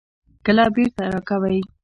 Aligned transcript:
کله 0.45 0.63
بیرته 0.75 1.03
راکوئ؟ 1.13 1.59